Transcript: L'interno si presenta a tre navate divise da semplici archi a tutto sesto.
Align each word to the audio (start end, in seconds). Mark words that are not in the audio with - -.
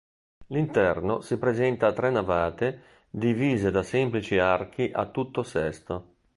L'interno 0.47 1.21
si 1.21 1.37
presenta 1.37 1.85
a 1.85 1.93
tre 1.93 2.09
navate 2.09 2.81
divise 3.07 3.69
da 3.69 3.83
semplici 3.83 4.39
archi 4.39 4.89
a 4.91 5.05
tutto 5.05 5.43
sesto. 5.43 6.15